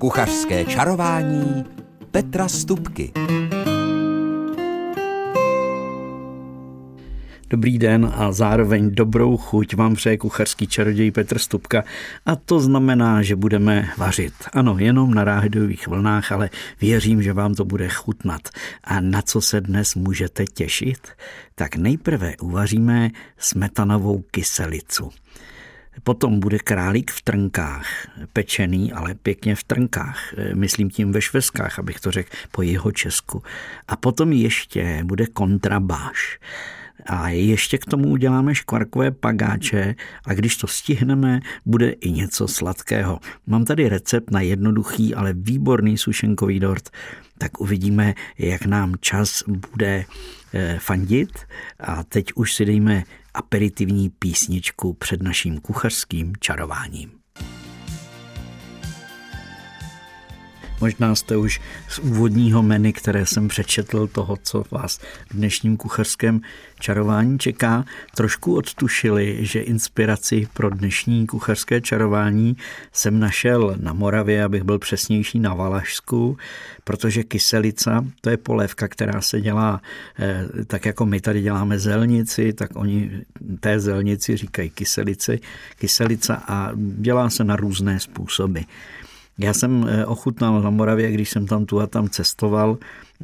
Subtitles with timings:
[0.00, 1.64] Kuchařské čarování
[2.10, 3.12] Petra Stupky.
[7.50, 11.84] Dobrý den a zároveň dobrou chuť vám přeje kuchařský čaroděj Petr Stupka
[12.26, 14.34] a to znamená, že budeme vařit.
[14.52, 18.48] Ano, jenom na rádiových vlnách, ale věřím, že vám to bude chutnat.
[18.84, 21.08] A na co se dnes můžete těšit?
[21.54, 25.10] Tak nejprve uvaříme smetanovou kyselicu.
[26.02, 27.86] Potom bude králík v trnkách,
[28.32, 33.42] pečený, ale pěkně v trnkách, myslím tím ve šveskách, abych to řekl po jeho česku.
[33.88, 36.38] A potom ještě bude kontrabáš.
[37.06, 39.94] A ještě k tomu uděláme škvarkové pagáče
[40.26, 43.20] a když to stihneme, bude i něco sladkého.
[43.46, 46.90] Mám tady recept na jednoduchý, ale výborný sušenkový dort,
[47.38, 50.04] tak uvidíme, jak nám čas bude
[50.54, 51.38] eh, fandit.
[51.80, 53.04] A teď už si dejme
[53.34, 57.19] aperitivní písničku před naším kuchařským čarováním.
[60.80, 64.98] Možná jste už z úvodního menu, které jsem přečetl, toho, co vás
[65.30, 66.40] v dnešním kuchařském
[66.80, 67.84] čarování čeká,
[68.16, 72.56] trošku odtušili, že inspiraci pro dnešní kuchařské čarování
[72.92, 76.38] jsem našel na Moravě, abych byl přesnější na Valašsku,
[76.84, 79.80] protože kyselica, to je polévka, která se dělá
[80.18, 83.10] eh, tak jako my tady děláme zelnici, tak oni
[83.60, 85.40] té zelnici říkají kyselici,
[85.78, 88.60] kyselica a dělá se na různé způsoby.
[89.42, 92.78] Já jsem eh, ochutnal na Moravě, když jsem tam tu a tam cestoval,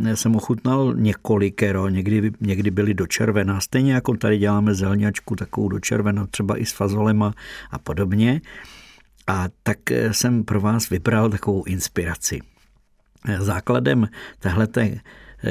[0.05, 5.69] eh, jsem ochutnal několikero, někdy, někdy byly do červená, stejně jako tady děláme zelňačku takovou
[5.69, 7.33] do červená, třeba i s fazolema
[7.71, 8.41] a podobně.
[9.27, 12.41] A tak eh, jsem pro vás vybral takovou inspiraci.
[13.39, 15.01] Základem téhleté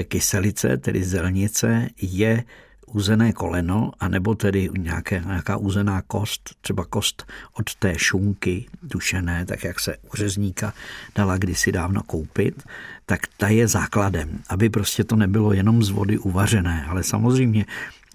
[0.08, 2.44] kyselice, tedy zelnice, je
[2.86, 9.64] uzené koleno, anebo tedy nějaké, nějaká uzená kost, třeba kost od té šunky dušené, tak
[9.64, 10.74] jak se u řezníka
[11.16, 12.64] dala kdysi dávno koupit,
[13.06, 17.66] tak ta je základem, aby prostě to nebylo jenom z vody uvařené, ale samozřejmě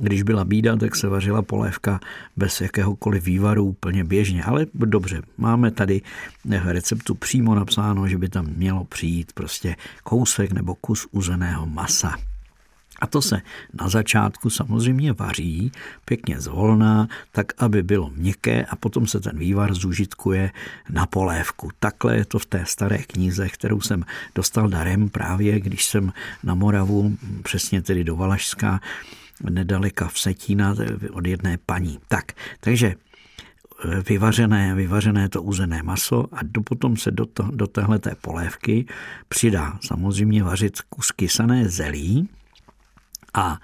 [0.01, 2.01] když byla bída, tak se vařila polévka
[2.37, 4.45] bez jakéhokoliv vývaru úplně běžně.
[4.45, 6.03] Ale dobře, máme tady
[6.45, 12.30] v receptu přímo napsáno, že by tam mělo přijít prostě kousek nebo kus uzeného masa.
[13.01, 13.41] A to se
[13.81, 15.73] na začátku samozřejmě vaří
[16.05, 20.51] pěkně zvolná, tak aby bylo měkké a potom se ten vývar zužitkuje
[20.91, 21.71] na polévku.
[21.79, 26.13] Takhle je to v té staré knize, kterou jsem dostal darem právě, když jsem
[26.45, 28.81] na Moravu, přesně tedy do Valašska,
[29.51, 30.75] nedaleka v Setína
[31.13, 31.99] od jedné paní.
[32.09, 37.67] Tak, takže eh, vyvařené, vyvařené to uzené maso a do, potom se do, to, do
[37.67, 38.87] téhleté polévky
[39.29, 42.29] přidá samozřejmě vařit kus kysané zelí,
[43.35, 43.59] a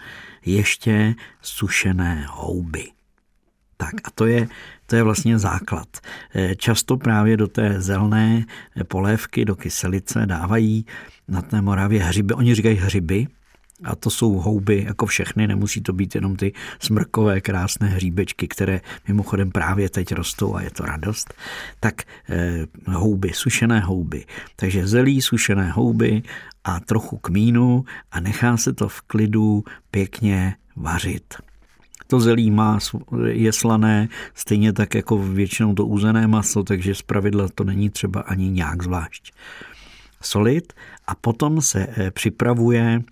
[0.44, 2.90] ještě sušené houby.
[3.76, 4.48] Tak a to je,
[4.86, 5.88] to je vlastně základ.
[6.34, 8.44] Eh, často právě do té zelné
[8.88, 10.86] polévky, do kyselice dávají
[11.28, 12.34] na té Moravě hřiby.
[12.34, 13.26] Oni říkají hřiby,
[13.84, 18.80] a to jsou houby jako všechny, nemusí to být jenom ty smrkové krásné hříbečky, které
[19.08, 21.34] mimochodem právě teď rostou a je to radost.
[21.80, 24.24] Tak eh, houby, sušené houby.
[24.56, 26.22] Takže zelí, sušené houby
[26.64, 31.34] a trochu kmínu a nechá se to v klidu pěkně vařit.
[32.06, 32.78] To zelí má,
[33.26, 38.50] je slané, stejně tak jako většinou to úzené maso, takže zpravidla to není třeba ani
[38.50, 39.32] nějak zvlášť
[40.22, 40.72] solit.
[41.06, 43.02] A potom se eh, připravuje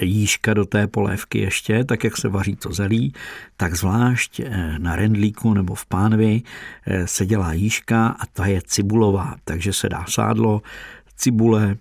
[0.00, 3.12] jížka do té polévky ještě, tak jak se vaří to zelí,
[3.56, 6.42] tak zvlášť eh, na rendlíku nebo v pánvi
[6.86, 10.62] eh, se dělá jížka a ta je cibulová, takže se dá sádlo,
[11.16, 11.76] cibule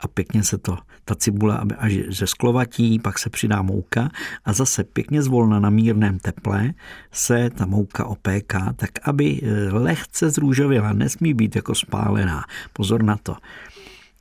[0.00, 4.10] a pěkně se to, ta cibule až ze sklovatí, pak se přidá mouka
[4.44, 6.72] a zase pěkně zvolna na mírném teple
[7.12, 12.44] se ta mouka opéká, tak aby eh, lehce zrůžověla, nesmí být jako spálená.
[12.72, 13.36] Pozor na to.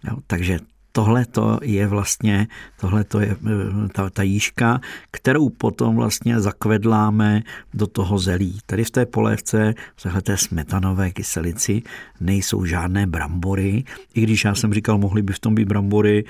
[0.03, 0.59] Jo, takže
[0.97, 2.47] tohle to je vlastně,
[2.79, 4.81] tohle to je eh, ta, ta jížka,
[5.11, 7.43] kterou potom vlastně zakvedláme
[7.73, 8.59] do toho zelí.
[8.65, 11.81] Tady v té polévce, v té smetanové kyselici,
[12.19, 13.83] nejsou žádné brambory,
[14.13, 16.25] i když já jsem říkal, mohly by v tom být brambory,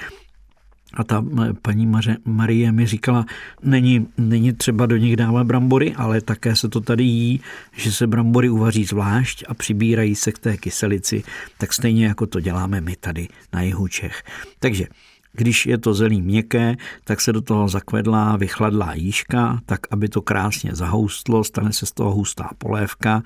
[0.94, 1.26] a ta
[1.62, 3.26] paní Maře, Marie mi říkala,
[3.64, 7.42] není, není třeba do nich dávat brambory, ale také se to tady jí,
[7.76, 11.24] že se brambory uvaří zvlášť a přibírají se k té kyselici,
[11.58, 14.24] tak stejně jako to děláme my tady na jihu Čech.
[14.60, 14.88] Takže
[15.34, 20.22] když je to zelí měkké, tak se do toho zakvedlá vychladlá jížka, tak aby to
[20.22, 23.24] krásně zahoustlo, stane se z toho hustá polévka.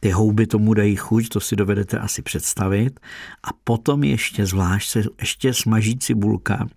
[0.00, 3.00] Ty houby tomu dají chuť, to si dovedete asi představit.
[3.42, 6.68] A potom ještě zvlášť se ještě smaží cibulka,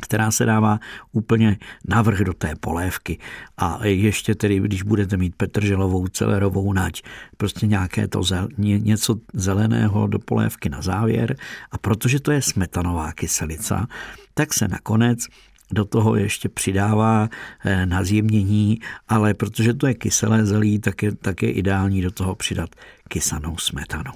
[0.00, 0.80] která se dává
[1.12, 1.58] úplně
[1.88, 3.18] navrh do té polévky.
[3.56, 7.02] A ještě tedy, když budete mít petrželovou, celerovou nať,
[7.36, 11.36] prostě nějaké to zel, něco zeleného do polévky na závěr.
[11.70, 13.86] A protože to je smetanová kyselica,
[14.34, 15.26] tak se nakonec
[15.72, 17.28] do toho ještě přidává
[17.64, 18.78] eh, na zjemnění,
[19.08, 22.70] ale protože to je kyselé zelí, tak je, tak je ideální do toho přidat
[23.08, 24.12] kysanou smetanu.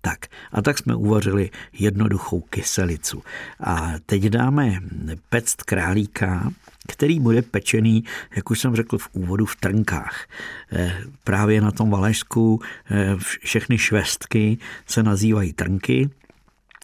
[0.00, 3.22] Tak, a tak jsme uvařili jednoduchou kyselicu.
[3.60, 4.80] A teď dáme
[5.28, 6.50] pect králíka,
[6.88, 8.04] který bude pečený,
[8.36, 10.26] jak už jsem řekl v úvodu, v trnkách.
[10.72, 12.60] Eh, právě na tom Valašsku
[12.90, 16.10] eh, všechny švestky se nazývají trnky,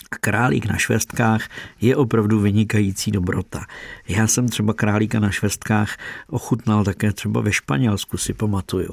[0.08, 1.48] králík na švestkách
[1.80, 3.66] je opravdu vynikající dobrota.
[4.08, 5.96] Já jsem třeba králíka na švestkách
[6.28, 8.90] ochutnal také třeba ve Španělsku, si pamatuju.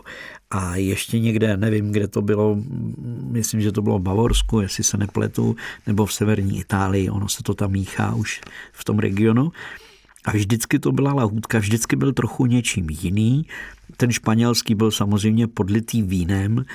[0.51, 2.57] A ještě někde, nevím, kde to bylo,
[3.31, 5.55] myslím, že to bylo v Bavorsku, jestli se nepletu,
[5.87, 8.41] nebo v severní Itálii, ono se to tam míchá už
[8.71, 9.51] v tom regionu.
[10.25, 13.45] A vždycky to byla lahůdka, vždycky byl trochu něčím jiný.
[13.97, 16.65] Ten španělský byl samozřejmě podlitý vínem,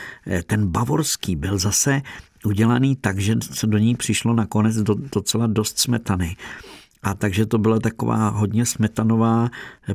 [0.46, 2.02] ten bavorský byl zase
[2.44, 6.36] udělaný tak, že se do ní přišlo nakonec do, docela dost smetany.
[7.02, 9.50] A takže to byla taková hodně smetanová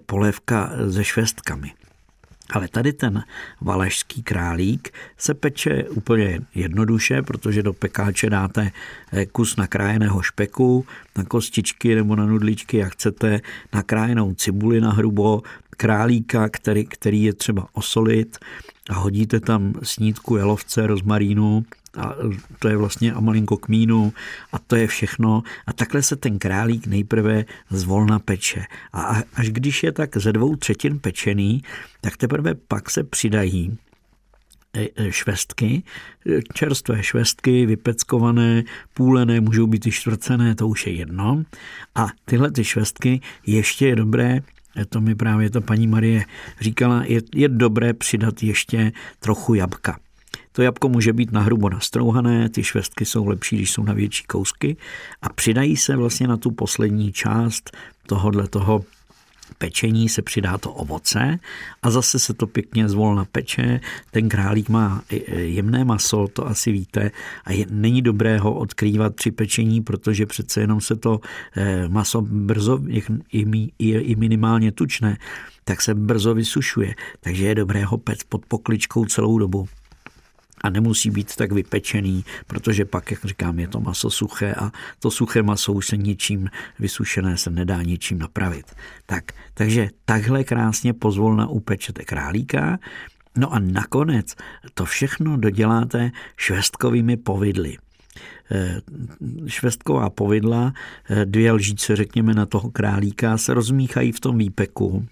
[0.06, 1.72] polévka se švestkami.
[2.52, 3.24] Ale tady ten
[3.62, 8.72] valašský králík se peče úplně jednoduše, protože do pekáče dáte
[9.32, 10.86] kus nakrájeného špeku,
[11.18, 13.42] na kostičky nebo na nudličky, jak chcete,
[13.74, 18.38] nakrájenou cibuli na hrubo, králíka, který, který je třeba osolit
[18.90, 21.66] a hodíte tam snídku jelovce, rozmarínu,
[21.98, 22.16] a
[22.60, 24.14] to je vlastně a malinko kmínu
[24.52, 25.44] a to je všechno.
[25.68, 28.66] A takhle se ten králík nejprve zvolna peče.
[28.94, 31.64] A až když je tak ze dvou třetin pečený,
[32.02, 33.78] tak teprve pak se přidají
[34.74, 35.84] e, e, švestky,
[36.54, 38.64] čerstvé švestky, vypeckované,
[38.94, 41.44] půlené, můžou být i čtvrcené, to už je jedno.
[41.96, 44.40] A tyhle ty švestky ještě je dobré
[44.78, 46.26] e, to mi právě ta paní Marie
[46.62, 50.00] říkala, je, je dobré přidat ještě trochu jabka.
[50.51, 54.77] To jabko může být nahrubo nastrouhané, ty švestky jsou lepší, když jsou na větší kousky
[55.21, 57.77] a přidají se vlastně na tu poslední část
[58.07, 58.83] tohohle toho
[59.57, 61.39] pečení se přidá to ovoce
[61.81, 63.80] a zase se to pěkně zvolna peče.
[64.12, 67.12] Ten králík má jemné maso, to asi víte,
[67.45, 71.19] a je, není dobré ho odkrývat při pečení, protože přece jenom se to
[71.56, 72.80] eh, maso brzo,
[73.80, 75.18] je, i minimálně tučné,
[75.63, 79.68] tak se brzo vysušuje, takže je dobré ho pec pod pokličkou celou dobu
[80.63, 85.12] a nemusí být tak vypečený, protože pak, jak říkám, je to maso suché a to
[85.12, 86.50] suché maso už se ničím
[86.80, 88.66] vysušené se nedá ničím napravit.
[89.06, 89.24] Tak,
[89.54, 92.80] takže takhle krásně pozvolna upečete králíka,
[93.38, 94.36] no a nakonec
[94.74, 97.78] to všechno doděláte švestkovými povidly.
[98.52, 98.81] Eh,
[99.48, 100.74] švestková povidla,
[101.10, 105.06] eh, dvě lžíce, řekněme, na toho králíka se rozmíchají v tom výpeku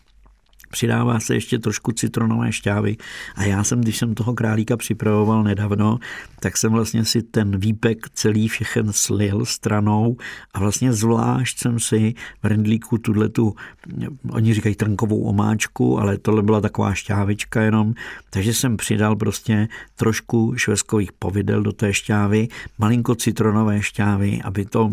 [0.69, 2.97] Přidává se ještě trošku citronové šťávy.
[3.35, 5.99] A já jsem, když jsem toho králíka připravoval nedávno,
[6.39, 10.17] tak jsem vlastně si ten výpek celý všechen slil stranou
[10.53, 12.13] a vlastně zvlášť jsem si
[12.43, 13.55] v rendlíku tuhle tu,
[14.29, 17.93] oni říkají trnkovou omáčku, ale tohle byla taková šťávička jenom,
[18.29, 24.91] takže jsem přidal prostě trošku švestkových povidel do té šťávy, malinko citronové šťávy, aby to,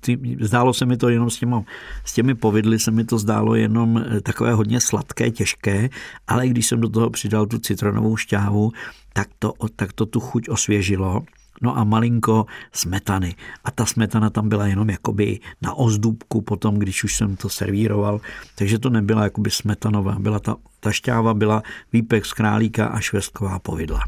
[0.00, 1.62] ty, zdálo se mi to jenom s, těma,
[2.04, 5.88] s těmi povidly se mi to zdálo jenom takové hodně hodně sladké, těžké,
[6.26, 8.72] ale když jsem do toho přidal tu citronovou šťávu,
[9.12, 11.22] tak to, tak to tu chuť osvěžilo.
[11.62, 13.34] No a malinko smetany.
[13.64, 18.20] A ta smetana tam byla jenom jakoby na ozdůbku potom, když už jsem to servíroval.
[18.58, 20.18] Takže to nebyla jakoby smetanová.
[20.18, 21.62] Byla ta, ta šťáva byla
[21.92, 24.00] výpek z králíka a švestková povidla.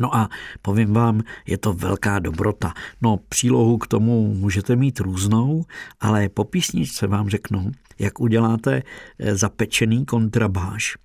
[0.00, 0.28] No a
[0.62, 2.72] povím vám, je to velká dobrota.
[3.02, 5.64] No přílohu k tomu můžete mít různou,
[6.00, 8.82] ale po písničce vám řeknu, jak uděláte
[9.18, 10.96] eh, zapečený kontrabáš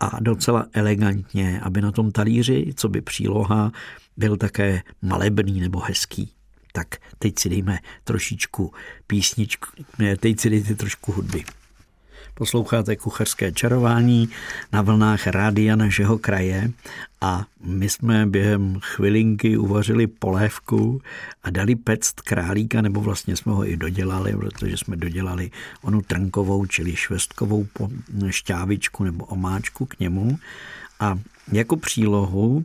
[0.00, 3.72] a docela elegantně, aby na tom talíři, co by příloha,
[4.16, 6.32] byl také malebný nebo hezký.
[6.72, 8.72] Tak teď si dejme trošičku
[9.06, 9.68] písničku,
[10.20, 11.44] teď si dejte trošku hudby.
[12.38, 14.28] Posloucháte kuchařské čarování
[14.72, 16.70] na vlnách rádia našeho kraje
[17.20, 21.02] a my jsme během chvilinky uvařili polévku
[21.42, 25.50] a dali pect králíka, nebo vlastně jsme ho i dodělali, protože jsme dodělali
[25.82, 27.66] onu trnkovou, čili švestkovou
[28.30, 30.38] šťávičku nebo omáčku k němu.
[31.00, 31.18] A
[31.52, 32.64] jako přílohu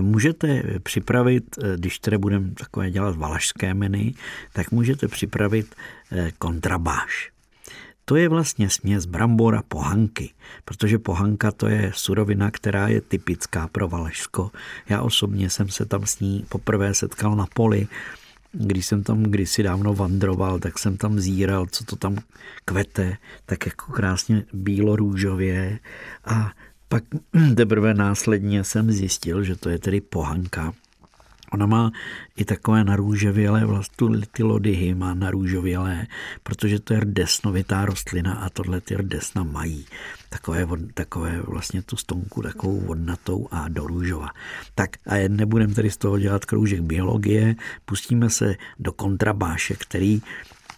[0.00, 4.12] Můžete připravit, když tedy budeme takové dělat valašské menu,
[4.52, 5.74] tak můžete připravit
[6.12, 7.30] eh, kontrabáš.
[8.10, 10.30] To je vlastně směs brambor a pohanky,
[10.64, 14.50] protože pohanka to je surovina, která je typická pro Valašsko.
[14.88, 17.88] Já osobně jsem se tam s ní poprvé setkal na poli
[18.52, 22.16] když jsem tam kdysi dávno vandroval, tak jsem tam zíral, co to tam
[22.64, 25.78] kvete, tak jako krásně bílo-růžově
[26.24, 26.52] a
[26.88, 27.04] pak
[27.56, 30.72] teprve následně jsem zjistil, že to je tedy pohanka.
[31.52, 31.92] Ona má
[32.36, 36.06] i takové narůžovělé, vlastně ty lodyhy má narůžovělé,
[36.42, 39.86] protože to je rdesnovitá rostlina a tohle ty rdesna mají.
[40.28, 44.28] Takové, takové vlastně tu stonku takovou vodnatou a do růžova.
[44.74, 50.22] Tak a nebudeme tedy z toho dělat kroužek biologie, pustíme se do kontrabáše, který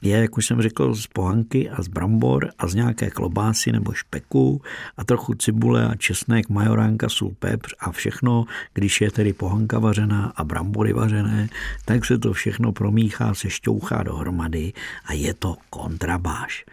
[0.03, 3.93] je, jak už jsem řekl, z pohanky a z brambor a z nějaké klobásy nebo
[3.93, 4.63] špeku
[4.97, 8.45] a trochu cibule a česnek, majoránka, sůl, pepř a všechno,
[8.75, 11.49] když je tedy pohanka vařená a brambory vařené,
[11.85, 14.73] tak se to všechno promíchá, se šťouchá dohromady
[15.05, 16.65] a je to kontrabáš.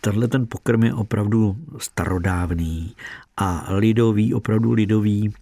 [0.00, 2.94] Tenhle ten pokrm je opravdu starodávný
[3.36, 5.32] a lidový, opravdu lidový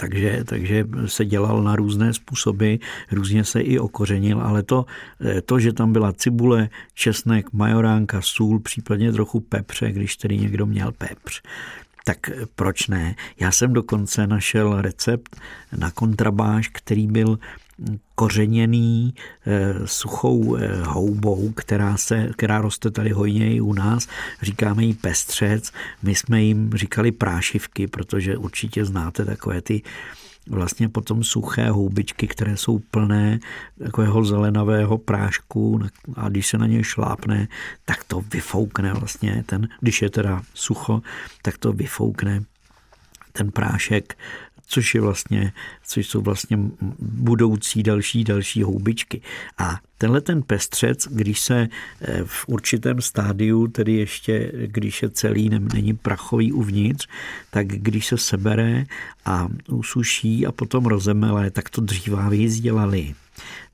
[0.00, 2.74] takže, takže se dělal na různé způsoby,
[3.12, 4.86] různě se i okořenil, ale to,
[5.44, 10.92] to, že tam byla cibule, česnek, majoránka, sůl, případně trochu pepře, když tedy někdo měl
[10.92, 11.42] pepř,
[12.04, 13.14] tak proč ne?
[13.40, 15.36] Já jsem dokonce našel recept
[15.76, 17.38] na kontrabáž, který byl
[18.14, 19.14] kořeněný
[19.46, 24.08] eh, suchou eh, houbou, která, se, která roste tady hojně i u nás.
[24.42, 25.72] Říkáme jí pestřec.
[26.02, 29.82] My jsme jim říkali prášivky, protože určitě znáte takové ty
[30.48, 33.38] vlastně potom suché houbičky, které jsou plné
[33.84, 35.80] takového zelenavého prášku
[36.16, 37.48] a když se na ně šlápne,
[37.84, 41.02] tak to vyfoukne vlastně ten, když je teda sucho,
[41.42, 42.40] tak to vyfoukne
[43.32, 44.18] ten prášek
[44.68, 45.52] což, je vlastně,
[45.86, 46.58] což jsou vlastně
[46.98, 49.20] budoucí další, další houbičky.
[49.58, 51.68] A tenhle ten pestřec, když se
[52.00, 57.08] eh, v určitém stádiu, tedy ještě když je celý, není prachový uvnitř,
[57.50, 58.84] tak když se sebere
[59.24, 63.14] a usuší a potom rozemele, tak to dříváví dělali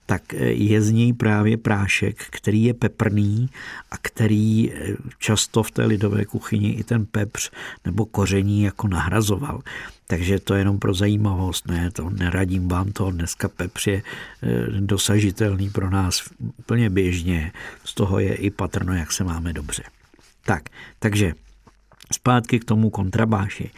[0.07, 3.49] tak eh, je z něj právě prášek, který je peprný
[3.91, 7.51] a který eh, často v té lidové kuchyni i ten pepř
[7.85, 9.61] nebo koření jako nahrazoval.
[10.07, 14.03] Takže to je jenom pro zajímavost, ne, to neradím vám to, dneska pepř je
[14.43, 16.23] eh, dosažitelný pro nás
[16.59, 17.53] úplně běžně,
[17.85, 19.83] z toho je i patrno, jak se máme dobře.
[20.45, 20.63] Tak,
[20.99, 21.33] takže
[22.13, 23.71] zpátky k tomu kontrabáši.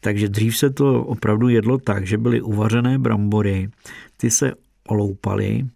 [0.00, 3.70] Takže dřív se to opravdu jedlo tak, že byly uvařené brambory,
[4.16, 4.52] ty se
[4.90, 5.66] oloupali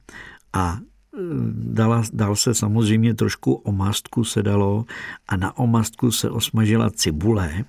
[0.52, 1.19] a e,
[1.52, 4.85] dala, dal se samozřejmě trošku omastku se dalo
[5.28, 7.64] a na omastku se osmažila cibule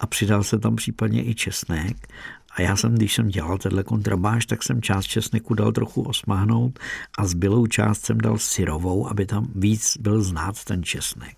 [0.00, 2.08] a přidal se tam případně i česnek
[2.50, 6.78] a já jsem, když jsem dělal tenhle kontrabáž, tak jsem část česneku dal trochu osmáhnout
[7.18, 11.36] a zbylou část jsem dal syrovou, aby tam víc byl znát ten česnek.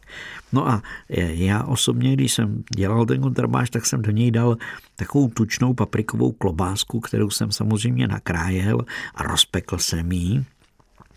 [0.52, 0.82] No a
[1.16, 4.56] já osobně, když jsem dělal ten kontrabáž, tak jsem do něj dal
[4.96, 10.44] takovou tučnou paprikovou klobásku, kterou jsem samozřejmě nakrájel a rozpekl jsem ji.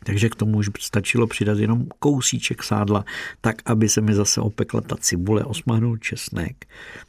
[0.03, 3.05] Takže k tomu už stačilo přidat jenom kousíček sádla,
[3.41, 6.65] tak aby se mi zase opekla ta cibule, osmahnul česnek.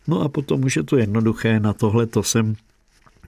[0.07, 2.57] No a potom už je to jednoduché, na tohle to jsem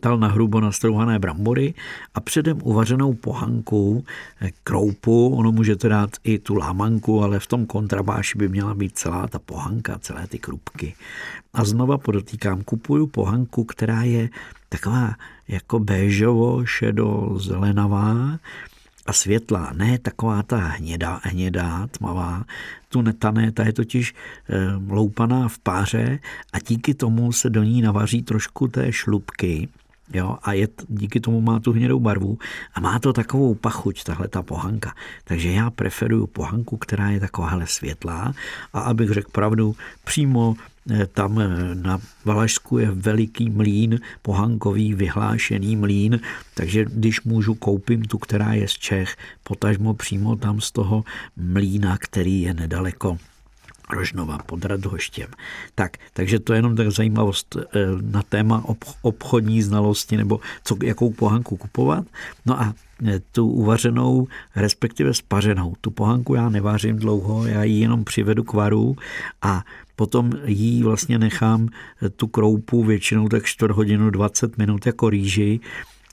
[0.02, 1.74] dal na hrubo nastrouhané brambory
[2.14, 4.04] a předem uvařenou pohanku,
[4.40, 8.98] eh, kroupu, ono můžete dát i tu lámanku, ale v tom kontrabáši by měla být
[8.98, 10.94] celá ta pohanka, celé ty krupky.
[11.54, 14.28] A znova podotýkám, kupuju pohanku, která je
[14.68, 15.14] taková
[15.48, 18.38] jako béžovo, šedo, zelenavá,
[19.08, 22.44] a světlá, ne taková ta hnědá, hnědá, tmavá.
[22.88, 24.14] Tu netané, ta je totiž
[24.48, 26.18] e, loupaná v páře
[26.52, 29.68] a díky tomu se do ní navaří trošku té šlubky,
[30.12, 32.38] Jo, a je, díky tomu má tu hnědou barvu
[32.74, 34.94] a má to takovou pachuť, tahle ta pohanka.
[35.24, 38.34] Takže já preferuju pohanku, která je takováhle světlá
[38.72, 40.56] a abych řekl pravdu, přímo
[40.90, 46.20] eh, tam eh, na Valašsku je veliký mlín, pohankový vyhlášený mlín,
[46.54, 51.04] takže když můžu, koupím tu, která je z Čech, potažmo přímo tam z toho
[51.36, 53.18] mlína, který je nedaleko
[53.90, 55.28] Rožnova pod Radhoštěm.
[55.74, 58.64] Tak, takže to je jenom tak zajímavost eh, na téma
[59.02, 62.04] obchodní znalosti nebo co, jakou pohanku kupovat.
[62.46, 62.74] No a
[63.06, 65.74] eh, tu uvařenou, respektive spařenou.
[65.80, 68.96] Tu pohanku já nevářím dlouho, já ji jenom přivedu k varu
[69.42, 69.64] a
[69.96, 71.68] potom jí vlastně nechám
[72.02, 75.60] eh, tu kroupu většinou tak 4 hodinu 20 minut jako rýži,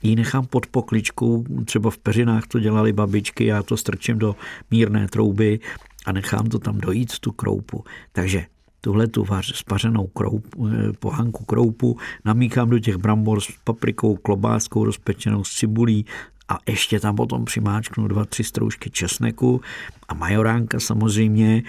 [0.02, 4.36] ji nechám pod pokličkou, třeba v peřinách to dělali babičky, já to strčím do
[4.70, 5.60] mírné trouby
[6.06, 7.84] a nechám to tam dojít, tu kroupu.
[8.12, 8.46] Takže
[8.80, 15.44] tuhle tu spařenou kroupu, eh, pohanku kroupu namíchám do těch brambor s paprikou, klobáskou rozpečenou
[15.44, 16.06] s cibulí
[16.48, 19.60] a ještě tam potom přimáčknu dva, tři stroužky česneku
[20.08, 21.62] a majoránka samozřejmě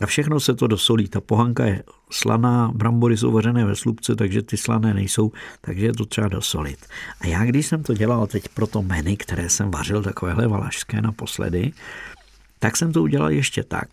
[0.00, 1.08] A všechno se to dosolí.
[1.08, 5.92] Ta pohanka je slaná, brambory jsou vařené ve slupce, takže ty slané nejsou, takže je
[5.92, 6.78] to třeba dosolit.
[7.20, 11.02] A já, když jsem to dělal teď pro to menu, které jsem vařil, takovéhle valašské
[11.02, 11.72] naposledy,
[12.60, 13.88] tak jsem to udělal ještě tak,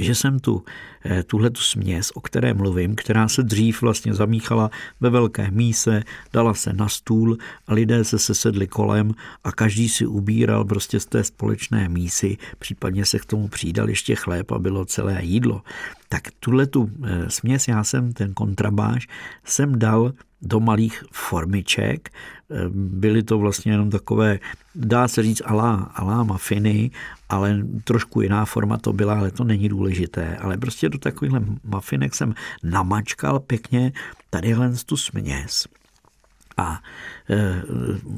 [0.00, 0.64] že jsem tu
[1.04, 6.02] eh, tuhle tu směs, o které mluvím, která se dřív vlastně zamíchala ve velké míse,
[6.32, 9.14] dala se na stůl a lidé se sesedli kolem
[9.44, 14.14] a každý si ubíral prostě z té společné mísy, případně se k tomu přidal ještě
[14.14, 15.62] chléb a bylo celé jídlo.
[16.12, 19.08] Tak tuhle tu eh, směs já jsem, ten kontrabáž,
[19.44, 22.10] jsem dal do malých formiček.
[22.10, 24.38] Eh, byly to vlastně jenom takové,
[24.74, 26.90] dá se říct, alá, alá mafiny,
[27.28, 30.36] ale trošku jiná forma to byla, ale to není důležité.
[30.36, 33.92] Ale prostě do takovýchhle mafinek jsem namačkal pěkně
[34.30, 35.66] tadyhle tu směs.
[36.56, 36.80] A
[37.30, 37.62] e,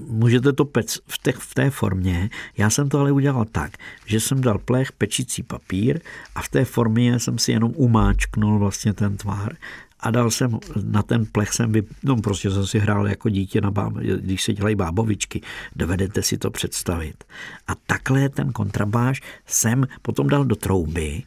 [0.08, 2.30] můžete to pec v té, v té formě.
[2.56, 3.72] Já jsem to ale udělal tak,
[4.06, 6.00] že jsem dal plech pečící papír
[6.34, 9.56] a v té formě jsem si jenom umáčknul vlastně ten tvar
[10.04, 13.60] a dal jsem na ten plech jsem by, no prostě jsem si hrál jako dítě,
[13.60, 15.40] na báb, když se dělají bábovičky.
[15.76, 17.24] Dovedete si to představit.
[17.66, 21.22] A takhle ten kontrabáš jsem potom dal do trouby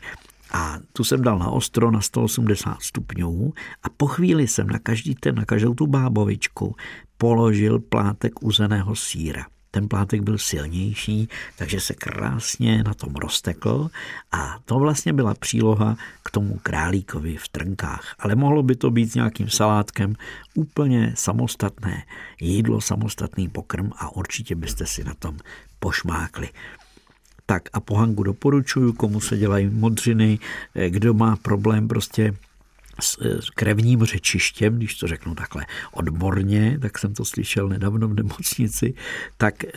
[0.51, 5.15] a tu jsem dal na ostro na 180 stupňů a po chvíli jsem na každý
[5.15, 6.75] ten, na každou tu bábovičku
[7.17, 13.89] položil plátek uzeného síra ten plátek byl silnější, takže se krásně na tom roztekl
[14.31, 18.15] a to vlastně byla příloha k tomu králíkovi v trnkách.
[18.19, 20.15] Ale mohlo by to být s nějakým salátkem
[20.55, 22.03] úplně samostatné
[22.41, 25.37] jídlo, samostatný pokrm a určitě byste si na tom
[25.79, 26.49] pošmákli.
[27.49, 30.39] Tak a pohanku doporučuju, komu se dělají modřiny,
[30.75, 32.33] eh, kdo má problém prostě
[32.99, 38.93] s krevním řečištěm, když to řeknu takhle odborně, tak jsem to slyšel nedávno v nemocnici,
[39.37, 39.69] tak eh,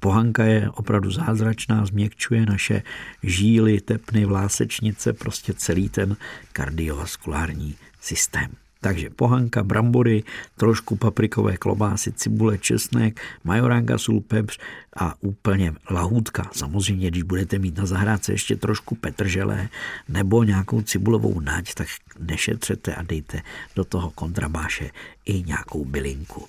[0.00, 2.82] pohanka je opravdu zázračná, změkčuje naše
[3.22, 6.16] žíly, tepny, vlásečnice, prostě celý ten
[6.52, 8.67] kardiovaskulární systém.
[8.80, 10.22] Takže pohanka, brambory,
[10.56, 14.58] trošku paprikové klobásy, cibule, česnek, majoránka, sůl, pepř
[14.96, 16.50] a úplně lahůdka.
[16.52, 19.68] Samozřejmě, když budete mít na zahrádce ještě trošku petržele
[20.08, 21.86] nebo nějakou cibulovou nať, tak
[22.18, 23.42] nešetřete a dejte
[23.76, 24.90] do toho kontrabáše
[25.24, 26.46] i nějakou bylinku.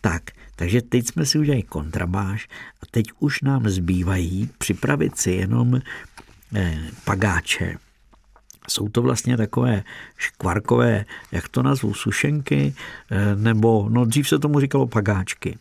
[0.00, 0.22] Tak,
[0.56, 2.48] takže teď jsme si udělali kontrabáš
[2.82, 5.80] a teď už nám zbývají připravit si jenom
[6.54, 7.76] eh, pagáče,
[8.68, 9.82] jsou to vlastně takové
[10.16, 12.74] škvarkové, jak to nazvu, sušenky,
[13.10, 15.58] eh, nebo, no dřív se tomu říkalo pagáčky.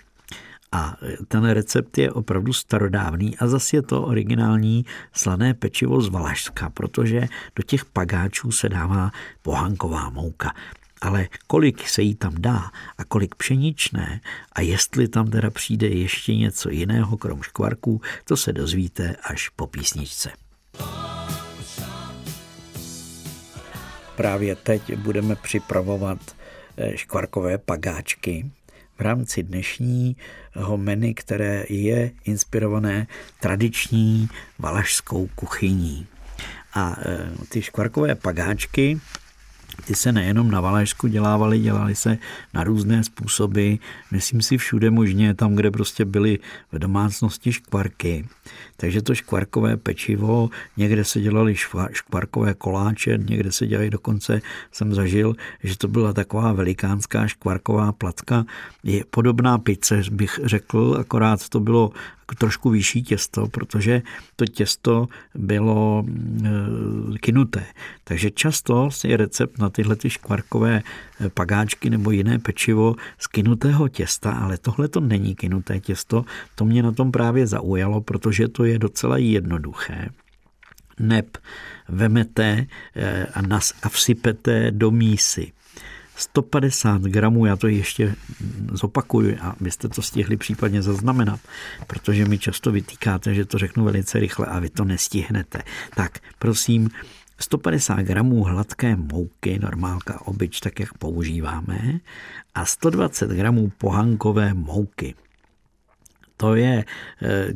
[0.71, 0.95] A
[1.27, 7.27] ten recept je opravdu starodávný a zase je to originální slané pečivo z Valašska, protože
[7.55, 9.11] do těch pagáčů se dává
[9.41, 10.53] pohanková mouka.
[11.01, 14.21] Ale kolik se jí tam dá a kolik pšeničné
[14.53, 19.67] a jestli tam teda přijde ještě něco jiného krom škvarků, to se dozvíte až po
[19.67, 20.31] písničce.
[24.21, 26.19] Právě teď budeme připravovat
[26.77, 28.51] eh, škvarkové pagáčky
[28.97, 33.07] v rámci dnešního menu, které je inspirované
[33.39, 34.29] tradiční
[34.59, 36.07] valašskou kuchyní.
[36.73, 38.99] A eh, ty škvarkové pagáčky
[39.85, 42.17] ty se nejenom na Valašsku dělávaly, dělaly se
[42.53, 43.73] na různé způsoby,
[44.11, 46.39] myslím si všude možně, tam, kde prostě byly
[46.71, 48.27] v domácnosti škvarky.
[48.81, 51.55] Takže to škvarkové pečivo, někde se dělali
[51.91, 54.41] škvarkové koláče, někde se dělají dokonce,
[54.71, 58.45] jsem zažil, že to byla taková velikánská škvarková placka.
[58.83, 61.91] Je podobná pice, bych řekl, akorát to bylo
[62.37, 64.01] trošku vyšší těsto, protože
[64.35, 67.65] to těsto bylo e, kinuté.
[68.03, 70.81] Takže často je recept na tyhle ty škvarkové
[71.29, 76.25] pagáčky nebo jiné pečivo z kinutého těsta, ale tohle to není kinuté těsto.
[76.55, 80.09] To mě na tom právě zaujalo, protože to je docela jednoduché.
[80.99, 81.37] Neb
[81.89, 85.51] vemete e, a, nas, a vsypete do mísy
[86.21, 88.15] 150 gramů, já to ještě
[88.73, 91.39] zopakuju, abyste to stihli případně zaznamenat,
[91.87, 95.61] protože mi často vytýkáte, že to řeknu velice rychle a vy to nestihnete.
[95.95, 96.89] Tak prosím,
[97.41, 101.99] 150 gramů hladké mouky, normálka obyč, tak jak používáme,
[102.55, 105.15] a 120 gramů pohankové mouky.
[106.37, 106.85] To je,
[107.21, 107.47] eh,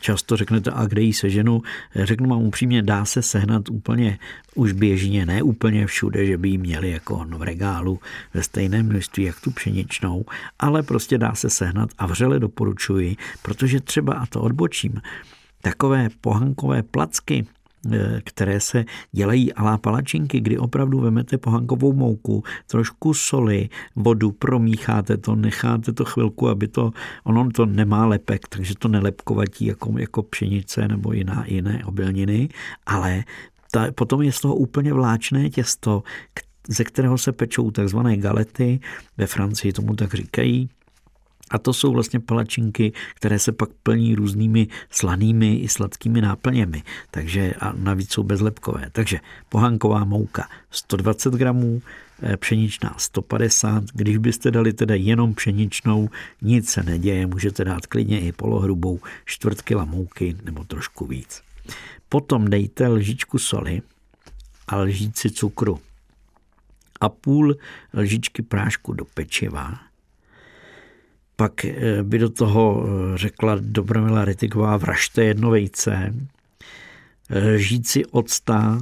[0.00, 1.62] často řeknete, a kde jí seženu,
[1.94, 4.18] řeknu vám upřímně, dá se sehnat úplně
[4.54, 8.00] už běžně, ne úplně všude, že by jí měli jako v regálu
[8.34, 10.24] ve stejném množství, jak tu pšeničnou,
[10.58, 15.00] ale prostě dá se sehnat a vřele doporučuji, protože třeba, a to odbočím,
[15.62, 17.46] takové pohankové placky,
[18.24, 25.34] které se dělají alá palačinky, kdy opravdu vemete pohankovou mouku, trošku soli, vodu, promícháte to,
[25.34, 26.92] necháte to chvilku, aby to,
[27.24, 32.48] ono to nemá lepek, takže to nelepkovatí jako, jako pšenice nebo jiná, jiné obilniny,
[32.86, 33.24] ale
[33.70, 36.02] ta, potom je z toho úplně vláčné těsto,
[36.68, 38.80] ze kterého se pečou takzvané galety,
[39.16, 40.68] ve Francii tomu tak říkají,
[41.50, 47.54] a to jsou vlastně palačinky, které se pak plní různými slanými i sladkými náplněmi, takže
[47.60, 48.86] a navíc jsou bezlepkové.
[48.92, 51.82] Takže pohanková mouka 120 gramů,
[52.22, 56.08] eh, pšeničná 150, když byste dali teda jenom pšeničnou,
[56.42, 61.42] nic se neděje, můžete dát klidně i polohrubou čtvrt kila mouky nebo trošku víc.
[62.08, 63.82] Potom dejte lžičku soli
[64.68, 65.80] a lžíci cukru.
[67.00, 67.56] A půl
[67.94, 69.86] lžičky prášku do pečiva
[71.36, 76.14] pak eh, by do toho eh, řekla Dobromila Ritiková vražte jedno vejce,
[77.30, 78.78] eh, octa,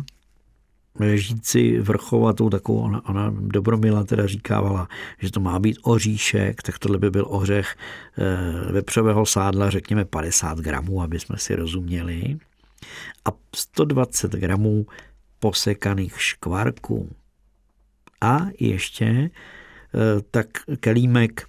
[1.01, 4.89] lžíci vrchovatou takovou, ona, ona Dobromila teda říkávala,
[5.19, 7.77] že to má být oříšek, tak tohle by byl ořech
[8.71, 12.39] vepřového sádla, řekněme 50 gramů, aby jsme si rozuměli,
[13.25, 14.87] a 120 gramů
[15.39, 17.11] posekaných škvarků.
[18.21, 19.31] A ještě
[20.31, 20.47] tak
[20.81, 21.49] kelímek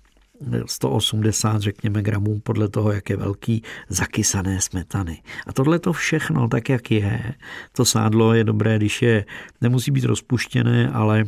[0.66, 5.22] 180, řekněme, gramů podle toho, jak je velký, zakysané smetany.
[5.48, 7.34] A tohle to všechno, tak jak je,
[7.72, 9.26] to sádlo je dobré, když je,
[9.62, 11.26] nemusí být rozpuštěné, ale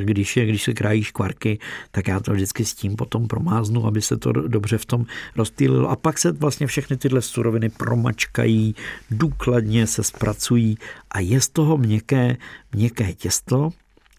[0.00, 1.58] když, je, když se krájí škvarky,
[1.90, 5.06] tak já to vždycky s tím potom promáznu, aby se to dobře v tom
[5.36, 5.90] rozptýlilo.
[5.90, 8.74] A pak se vlastně všechny tyhle suroviny promačkají,
[9.10, 10.78] důkladně se zpracují
[11.10, 12.36] a je z toho měkké,
[12.72, 13.70] měkké těsto,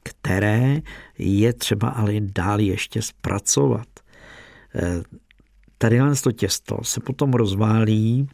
[0.03, 0.81] které
[1.17, 3.87] je třeba ale dál ještě zpracovat.
[4.75, 5.03] Eh,
[5.77, 8.29] tady to těsto se potom rozválí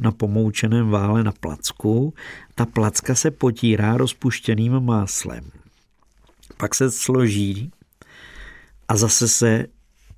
[0.00, 2.14] na pomoučeném vále na placku.
[2.54, 5.50] Ta placka se potírá rozpuštěným máslem.
[6.56, 7.70] Pak se složí
[8.88, 9.66] a zase se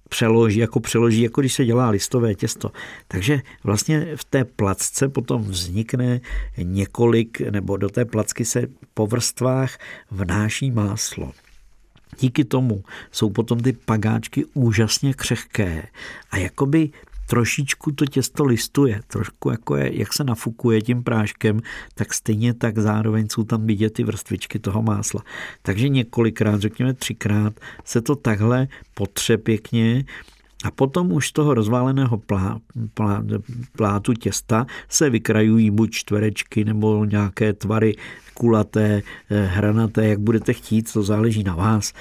[0.08, 2.70] přeloží, jako přeloží, jako když se dělá listové těsto.
[3.08, 6.20] Takže vlastně v té placce potom vznikne
[6.58, 9.78] několik, nebo do té placky se po vrstvách
[10.10, 11.32] vnáší máslo.
[12.20, 15.86] Díky tomu jsou potom ty pagáčky úžasně křehké
[16.30, 16.90] a jakoby
[17.26, 21.60] trošičku to těsto listuje, trošku jako je, jak se nafukuje tím práškem,
[21.94, 25.22] tak stejně tak zároveň jsou tam vidět ty vrstvičky toho másla.
[25.62, 30.04] Takže několikrát, řekněme třikrát, se to takhle potře pěkně
[30.64, 32.60] a potom už z toho rozváleného plá,
[32.94, 33.24] plá,
[33.76, 37.96] plátu těsta se vykrajují buď čtverečky nebo nějaké tvary
[38.34, 41.92] kulaté, eh, hranaté, jak budete chtít, to záleží na vás.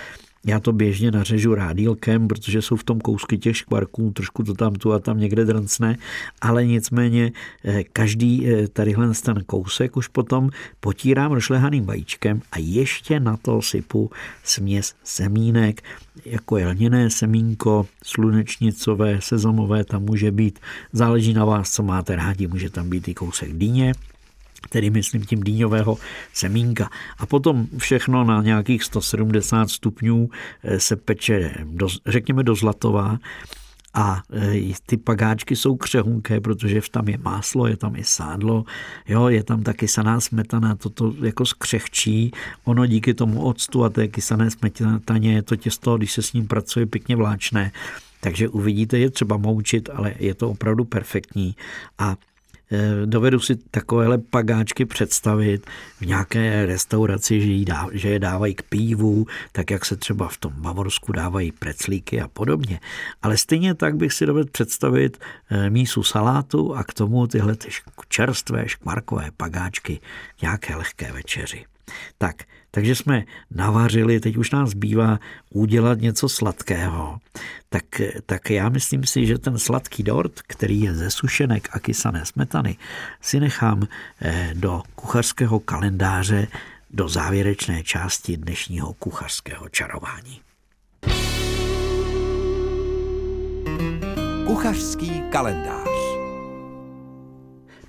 [0.46, 4.76] Já to běžně nařežu rádílkem, protože jsou v tom kousky těch škvarků, trošku to tam
[4.76, 5.98] tu a tam někde drncne,
[6.42, 7.32] ale nicméně
[7.66, 13.62] eh, každý eh, tadyhle ten kousek už potom potírám rošlehaným vajíčkem a ještě na to
[13.62, 14.12] sypu
[14.44, 15.84] směs semínek,
[16.26, 20.60] jako jelněné semínko, slunečnicové, sezamové tam může být,
[20.94, 23.94] záleží na vás, co máte rádi, může tam být i kousek dýně,
[24.70, 25.98] tedy myslím tím dýňového
[26.34, 26.90] semínka.
[27.18, 30.30] A potom všechno na nějakých 170 stupňů
[30.64, 33.18] eh, se peče, do, řekněme do zlatová,
[33.94, 38.66] a eh, ty pagáčky jsou křehunké, protože tam je máslo, je tam i sádlo,
[39.08, 42.32] jo, je tam ta kysaná smetana, toto jako skřehčí,
[42.64, 46.48] ono díky tomu octu a té kysané smetaně je to těsto, když se s ním
[46.48, 47.72] pracuje, pěkně vláčné,
[48.20, 51.56] takže uvidíte, je třeba moučit, ale je to opravdu perfektní.
[51.98, 52.16] A
[53.06, 55.68] dovedu si takovéhle pagáčky představit
[56.02, 60.38] v nějaké restauraci, že, dá, že je dávají k pívu, tak jak se třeba v
[60.38, 62.80] tom Bavorsku dávají preclíky a podobně.
[63.22, 65.18] Ale stejně tak bych si dovedl představit
[65.50, 67.70] eh, mísu salátu a k tomu tyhle ty
[68.10, 70.00] čerstvé škvarkové pagáčky
[70.42, 71.66] nějaké lehké večeři.
[72.18, 72.44] Tak,
[72.76, 77.18] takže jsme navařili, teď už nás zbývá udělat něco sladkého.
[77.70, 77.84] Tak,
[78.26, 82.78] tak já myslím si, že ten sladký dort, který je ze sušenek a kysané smetany,
[83.22, 83.88] si nechám
[84.22, 86.48] eh, do kuchařského kalendáře
[86.90, 90.42] do závěrečné části dnešního kuchařského čarování.
[94.46, 95.93] Kuchařský kalendář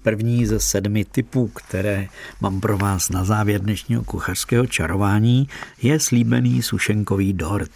[0.04, 2.08] První ze sedmi typů, které
[2.40, 5.48] mám pro vás na závěr dnešního kuchařského čarování,
[5.82, 7.70] je slíbený sušenkový dort.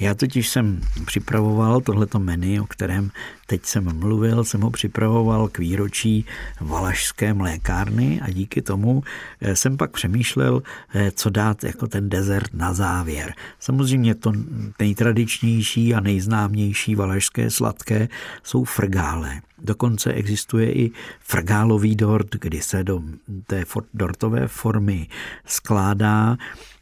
[0.00, 3.10] Já totiž jsem připravoval tohleto menu, o kterém
[3.46, 6.26] teď jsem mluvil, jsem ho připravoval k výročí
[6.60, 9.02] Valašské mlékárny a díky tomu
[9.40, 10.62] eh, jsem pak přemýšlel,
[10.94, 13.34] eh, co dát jako ten dezert na závěr.
[13.60, 14.32] Samozřejmě to
[14.78, 18.08] nejtradičnější a nejznámější valašské sladké
[18.42, 19.40] jsou frgále.
[19.64, 23.02] Dokonce existuje i frgálový dort, kdy se do
[23.46, 25.08] té dortové formy
[25.46, 26.36] skládá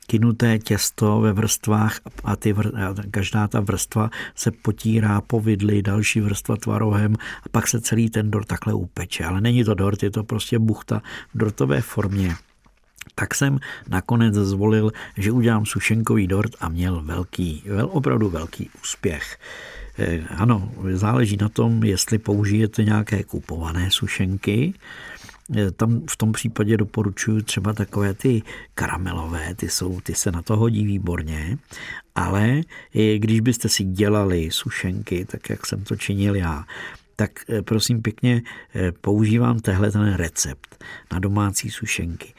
[0.06, 2.72] kynuté těsto ve vrstvách a ty vr,
[3.10, 8.30] každá ta vrstva se potírá po vidli, další vrstva tvarohem a pak se celý ten
[8.30, 9.24] dort takhle upeče.
[9.24, 11.02] Ale není to dort, je to prostě buchta
[11.34, 12.36] v dortové formě.
[13.14, 19.38] Tak jsem nakonec zvolil, že udělám sušenkový dort a měl velký, vel, opravdu velký úspěch.
[19.98, 24.74] Eh, ano, záleží na tom, jestli použijete nějaké kupované sušenky,
[25.56, 28.42] eh, tam v tom případě doporučuji třeba takové ty
[28.74, 31.58] karamelové, ty, jsou, ty se na to hodí výborně,
[32.14, 32.60] ale
[33.16, 36.64] když byste si dělali sušenky, tak jak jsem to činil já,
[37.16, 38.42] tak eh, prosím pěkně
[39.00, 42.34] používám tehle ten recept na domácí sušenky.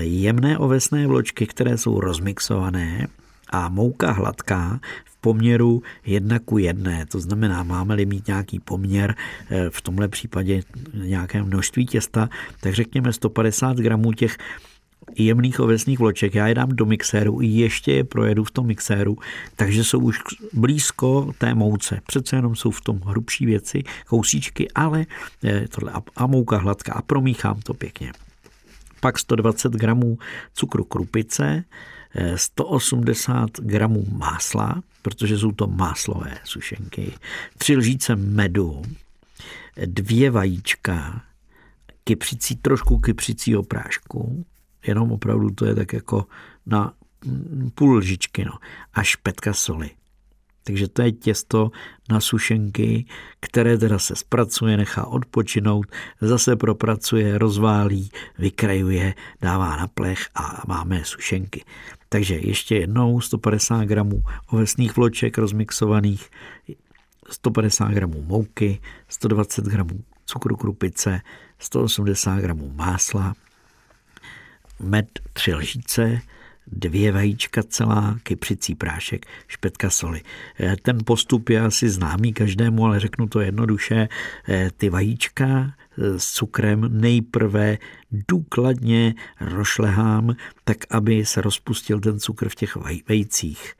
[0.00, 3.06] Jemné ovesné vločky, které jsou rozmixované
[3.50, 7.06] a mouka hladká v poměru jedna ku jedné.
[7.06, 9.14] To znamená, máme-li mít nějaký poměr,
[9.50, 10.62] eh, v tomhle případě
[10.94, 12.28] nějaké množství těsta,
[12.60, 14.36] tak řekněme 150 gramů těch
[15.16, 16.34] jemných ovesných vloček.
[16.34, 19.18] Já je dám do mixéru, ještě je projedu v tom mixéru,
[19.56, 20.18] takže jsou už
[20.52, 22.00] blízko té mouce.
[22.06, 25.06] Přece jenom jsou v tom hrubší věci, kousíčky, ale
[25.44, 28.12] eh, tohle a mouka hladká a promíchám to pěkně.
[29.00, 30.18] Pak 120 gramů
[30.54, 31.64] cukru krupice,
[32.34, 37.12] 180 gramů másla, protože jsou to máslové sušenky,
[37.58, 38.82] tři lžíce medu,
[39.86, 41.22] dvě vajíčka,
[42.04, 44.44] kypřicí, trošku kypřicího prášku,
[44.86, 46.26] jenom opravdu to je tak jako
[46.66, 46.92] na
[47.74, 48.52] půl lžičky, no,
[48.94, 49.90] a špetka soli.
[50.70, 51.70] Takže to je těsto
[52.10, 53.06] na sušenky,
[53.40, 55.86] které teda se zpracuje, nechá odpočinout,
[56.20, 61.64] zase propracuje, rozválí, vykrajuje, dává na plech a máme sušenky.
[62.08, 66.30] Takže ještě jednou 150 gramů ovesných vloček rozmixovaných,
[67.30, 71.20] 150 gramů mouky, 120 gramů cukru krupice,
[71.58, 73.34] 180 gramů másla,
[74.80, 76.20] med tři lžíce,
[76.66, 80.22] dvě vajíčka celá, kypřicí prášek, špetka soli.
[80.60, 84.08] Eh, ten postup je asi známý každému, ale řeknu to jednoduše.
[84.48, 87.78] Eh, ty vajíčka eh, s cukrem nejprve
[88.28, 92.76] důkladně rošlehám, tak aby se rozpustil ten cukr v těch
[93.08, 93.74] vejcích.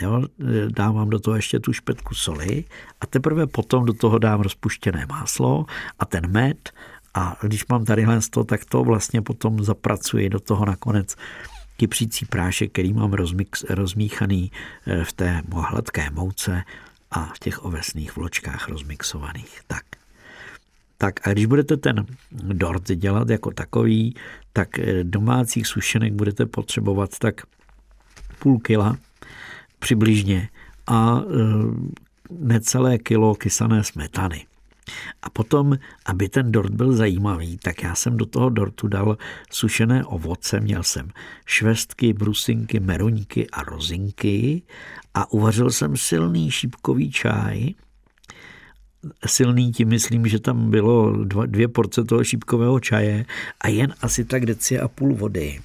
[0.00, 0.22] Jo,
[0.68, 2.64] dávám do toho ještě tu špetku soli
[3.00, 5.66] a teprve potom do toho dám rozpuštěné máslo
[5.98, 6.70] a ten med
[7.14, 11.16] a když mám tady to, tak to vlastně potom zapracuji do toho nakonec
[11.80, 14.52] kypřící prášek, který mám rozmix, rozmíchaný
[14.86, 16.62] eh, v té hladké mouce
[17.10, 19.60] a v těch ovesných vločkách rozmixovaných.
[19.66, 19.84] Tak.
[20.98, 24.14] Tak a když budete ten dort dělat jako takový,
[24.52, 27.40] tak eh, domácích sušenek budete potřebovat tak
[28.38, 28.96] půl kila
[29.78, 30.48] přibližně
[30.86, 31.26] a eh,
[32.30, 34.46] necelé kilo kysané smetany.
[35.22, 39.18] A potom, aby ten dort byl zajímavý, tak já jsem do toho dortu dal
[39.52, 40.60] sušené ovoce.
[40.60, 41.08] Měl jsem
[41.46, 44.62] švestky, brusinky, meruňky a rozinky
[45.14, 47.68] a uvařil jsem silný šípkový čaj.
[49.26, 53.24] Silný tím myslím, že tam bylo dva, dvě porce toho šípkového čaje
[53.60, 55.60] a jen asi tak deci a půl vody.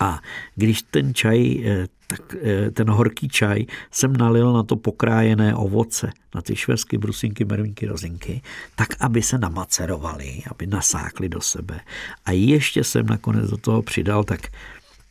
[0.00, 0.20] A
[0.54, 6.10] když ten čaj, eh, tak eh, ten horký čaj jsem nalil na to pokrájené ovoce,
[6.34, 8.42] na ty švestky, brusinky, meruňky, rozinky,
[8.76, 11.80] tak, aby se namacerovaly, aby nasákly do sebe.
[12.24, 14.40] A ještě jsem nakonec do toho přidal tak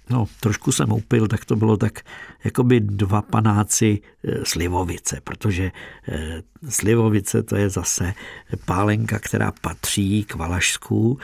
[0.09, 1.99] No, trošku jsem upil, tak to bylo tak
[2.43, 5.71] jakoby dva panáci eh, slivovice, protože
[6.69, 8.13] slivovice to je zase
[8.65, 11.19] pálenka, která patří k Valašsku,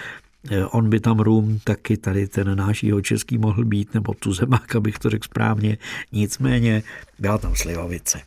[0.71, 4.75] on by tam rum taky tady ten náš jeho český mohl být, nebo tu zemák,
[4.75, 5.77] abych to řekl správně.
[6.11, 6.83] Nicméně
[7.19, 8.21] byla tam slivovice.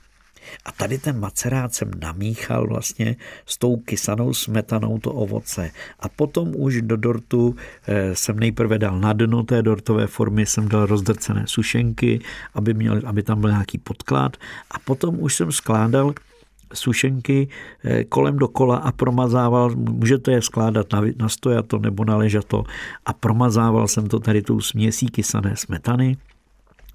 [0.64, 5.70] A tady ten macerát jsem namíchal vlastně s tou kysanou smetanou to ovoce.
[6.00, 10.68] A potom už do dortu eh, jsem nejprve dal na dno té dortové formy, jsem
[10.68, 12.20] dal rozdrcené sušenky,
[12.54, 14.36] aby, měl, aby tam byl nějaký podklad.
[14.70, 16.14] A potom už jsem skládal
[16.74, 17.48] sušenky
[17.84, 22.64] eh, kolem dokola a promazával, můžete je skládat na, na stojato nebo na ležato.
[23.06, 26.16] A promazával jsem to tady tou směsí kysané smetany,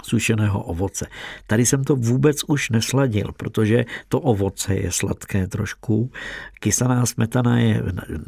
[0.04, 1.08] sušeného ovoce.
[1.48, 6.12] Tady jsem to vůbec už nesladil, protože to ovoce je sladké trošku,
[6.60, 7.84] kysaná smetana je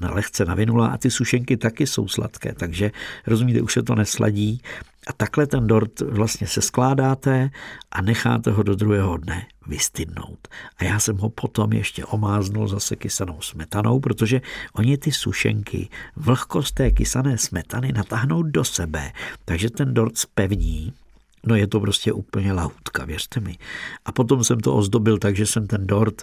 [0.10, 2.92] lehce navinulá a ty sušenky taky jsou sladké, takže
[3.28, 4.62] rozumíte, už se to nesladí
[5.08, 7.50] a takhle ten dort vlastně se skládáte
[7.92, 10.48] a necháte ho do druhého dne vystydnout.
[10.78, 14.42] A já jsem ho potom ještě omáznul zase kysanou smetanou, protože
[14.74, 19.12] oni ty sušenky vlhkost té kysané smetany natáhnou do sebe,
[19.46, 20.94] takže ten dort spevní
[21.48, 23.58] No je to prostě úplně lahutka, věřte mi.
[24.06, 26.22] A potom jsem to ozdobil tak, že jsem ten dort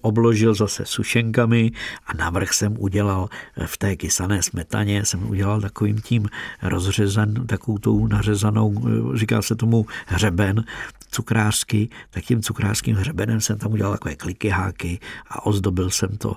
[0.00, 1.72] obložil zase sušenkami
[2.06, 3.28] a navrch jsem udělal
[3.66, 6.28] v té kysané smetaně, jsem udělal takovým tím
[6.62, 10.64] rozřezan, takovou tou nařezanou, říká se tomu hřeben
[11.10, 16.36] cukrářský, tak tím cukrářským hřebenem jsem tam udělal takové kliky háky a ozdobil jsem to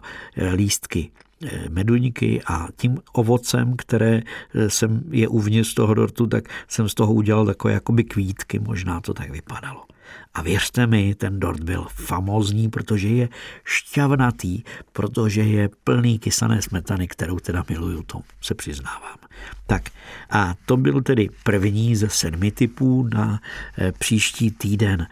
[0.55, 1.28] lístky Eh,
[1.69, 4.21] meduňky a tím ovocem, které
[4.55, 9.01] eh, jsem je uvnitř toho dortu, tak jsem z toho udělal takové jakoby kvítky, možná
[9.01, 9.85] to tak vypadalo.
[10.33, 13.29] A věřte mi, ten dort byl famózní, protože je
[13.63, 19.17] šťavnatý, protože je plný kysané smetany, kterou teda miluju, to se přiznávám.
[19.67, 19.89] Tak
[20.29, 23.39] a to byl tedy první ze sedmi typů na
[23.77, 25.07] eh, příští týden.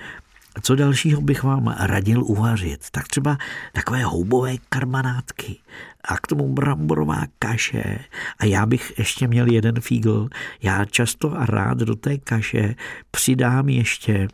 [0.62, 2.90] Co dalšího bych vám radil uvařit?
[2.92, 3.38] Tak třeba
[3.74, 5.58] takové houbové karmanátky
[6.04, 8.00] a k tomu bramborová kaše.
[8.40, 10.30] A já bych ještě měl jeden fígl.
[10.62, 12.76] Já často a rád do té kaše
[13.12, 14.28] přidám ještě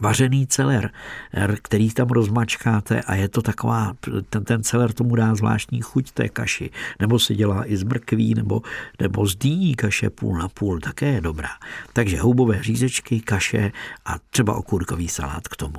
[0.00, 0.90] vařený celer,
[1.62, 3.92] který tam rozmačkáte a je to taková,
[4.30, 8.34] ten, ten celer tomu dá zvláštní chuť té kaši, nebo se dělá i z mrkví,
[8.34, 8.62] nebo,
[9.00, 11.50] nebo z dýní kaše půl na půl, také je dobrá.
[11.92, 13.72] Takže houbové řízečky, kaše
[14.04, 15.78] a třeba okurkový salát k tomu.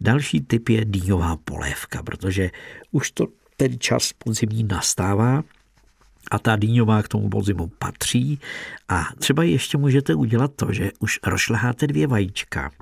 [0.00, 2.50] Další typ je dýňová polévka, protože
[2.92, 5.42] už to ten čas podzimní nastává
[6.30, 8.40] a ta dýňová k tomu podzimu patří
[8.88, 12.70] a třeba ještě můžete udělat to, že už rozšleháte dvě vajíčka–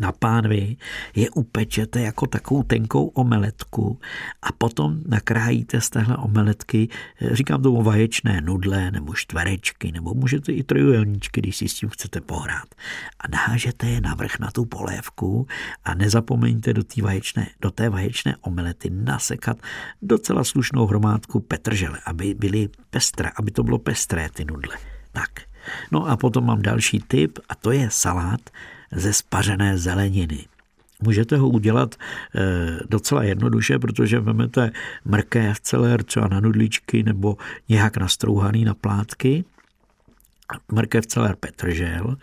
[0.00, 0.76] na pánvi
[1.14, 4.00] je upečete jako takovou tenkou omeletku
[4.42, 6.88] a potom nakrájíte z téhle omeletky,
[7.20, 11.88] eh, říkám tomu vaječné nudle nebo čtverečky, nebo můžete i trojuhelníčky, když si s tím
[11.88, 12.74] chcete pohrát.
[13.20, 15.46] A nahážete je navrch na tu polévku
[15.84, 19.58] a nezapomeňte do té vaječné, do té vaječné omelety nasekat
[20.02, 24.76] docela slušnou hromádku petržele, aby byly pestré, aby to bylo pestré ty nudle.
[25.12, 25.49] Tak.
[25.90, 28.40] No a potom mám další tip a to je salát
[28.92, 30.46] ze spařené zeleniny.
[31.02, 31.98] Můžete ho udělat e,
[32.88, 34.70] docela jednoduše, protože vezmete
[35.04, 37.36] mrkev celer třeba na nudličky nebo
[37.68, 39.44] nějak nastrouhaný na plátky,
[40.72, 42.16] mrkev celer petržel,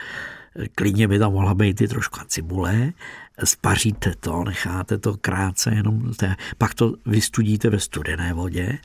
[0.75, 2.93] klidně by tam mohla být i trošku cibule,
[3.43, 8.77] spaříte to, necháte to krátce, jenom té, pak to vystudíte ve studené vodě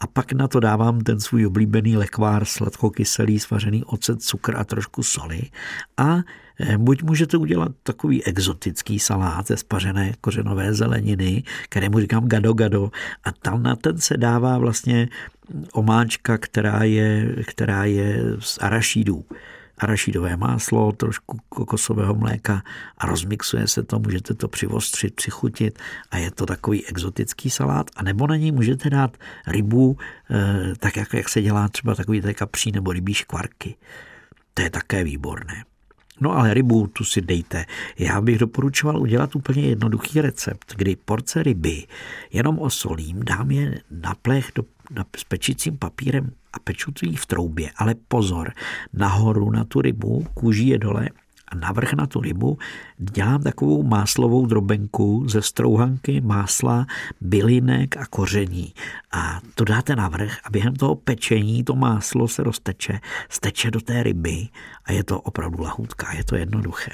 [0.00, 5.02] a pak na to dávám ten svůj oblíbený lekvár sladkokyselý, svařený ocet, cukr a trošku
[5.02, 5.42] soli.
[5.96, 6.18] A
[6.62, 12.90] Eh, buď můžete udělat takový exotický salát ze spařené kořenové zeleniny, kterému říkám gado gado,
[13.24, 15.08] a tam na ten se dává vlastně
[15.72, 19.24] omáčka, která je, která je z arašídů
[19.80, 22.62] arašidové máslo, trošku kokosového mléka
[22.98, 25.78] a rozmixuje se to, můžete to přivostřit, přichutit
[26.10, 27.90] a je to takový exotický salát.
[27.96, 29.16] A nebo na něj můžete dát
[29.46, 29.96] rybu,
[30.30, 33.76] eh, tak jak, jak se dělá třeba takový kapří nebo rybí škvarky.
[34.54, 35.64] To je také výborné.
[36.20, 37.64] No ale rybu tu si dejte.
[37.98, 41.86] Já bych doporučoval udělat úplně jednoduchý recept, kdy porce ryby
[42.32, 47.26] jenom osolím, dám je na plech do, na, s pečícím papírem a peču ji v
[47.26, 47.70] troubě.
[47.76, 48.52] Ale pozor,
[48.92, 51.08] nahoru na tu rybu, kůží je dole
[51.50, 52.58] a navrch na tu rybu
[52.98, 56.86] dělám takovou máslovou drobenku ze strouhanky, másla,
[57.20, 58.74] bylinek a koření.
[59.12, 64.02] A to dáte navrch a během toho pečení to máslo se rozteče, steče do té
[64.02, 64.48] ryby
[64.84, 66.92] a je to opravdu lahůdka, je to jednoduché.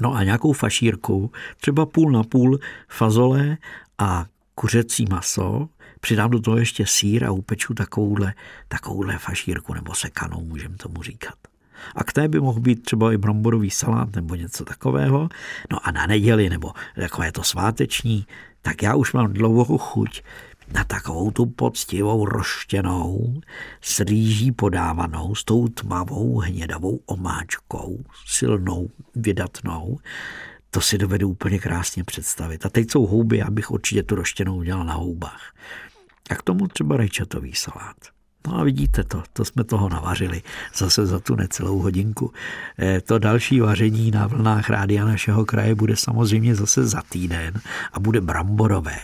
[0.00, 3.56] No a nějakou fašírku, třeba půl na půl fazole
[3.98, 5.68] a kuřecí maso,
[6.04, 8.34] přidám do toho ještě sír a upeču takovouhle,
[8.68, 11.34] takovouhle fašírku nebo sekanou, můžeme tomu říkat.
[11.96, 15.28] A k té by mohl být třeba i bramborový salát nebo něco takového.
[15.70, 18.26] No a na neděli nebo takové to sváteční,
[18.62, 20.22] tak já už mám dlouhou chuť
[20.74, 23.40] na takovou tu poctivou roštěnou,
[23.80, 29.98] s rýží podávanou, s tou tmavou hnědavou omáčkou, silnou, vydatnou,
[30.70, 32.66] to si dovedu úplně krásně představit.
[32.66, 35.54] A teď jsou houby, já bych určitě tu roštěnou udělal na houbách.
[36.30, 37.96] A k tomu třeba rajčatový salát.
[38.46, 40.42] No a vidíte to, to jsme toho navařili
[40.74, 42.32] zase za tu necelou hodinku.
[42.78, 47.60] Eh, to další vaření na vlnách rádia našeho kraje bude samozřejmě zase za týden
[47.92, 48.98] a bude bramborové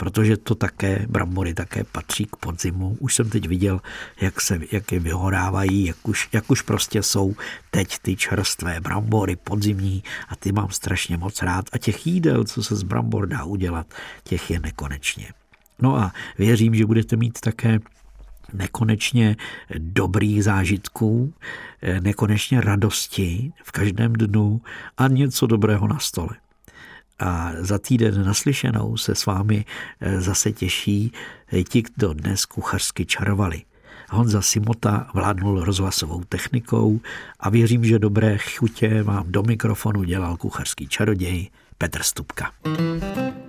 [0.00, 2.96] protože to také, brambory také patří k podzimu.
[3.00, 3.80] Už jsem teď viděl,
[4.20, 7.34] jak, se, jak je vyhorávají, jak už, jak už prostě jsou
[7.70, 11.64] teď ty čerstvé brambory podzimní a ty mám strašně moc rád.
[11.72, 13.86] A těch jídel, co se z brambor dá udělat,
[14.24, 15.32] těch je nekonečně.
[15.82, 17.78] No a věřím, že budete mít také
[18.52, 19.36] nekonečně
[19.78, 21.34] dobrých zážitků,
[22.00, 24.60] nekonečně radosti v každém dnu
[24.96, 26.36] a něco dobrého na stole.
[27.18, 29.64] A za týden naslyšenou se s vámi
[30.00, 31.12] eh, zase těší
[31.68, 33.62] ti, kdo dnes kuchařsky čarovali.
[34.10, 37.00] Honza Simota vládnul rozhlasovou technikou
[37.40, 42.52] a věřím, že dobré chutě vám do mikrofonu dělal kuchařský čaroděj Petr Stupka.
[42.64, 43.39] you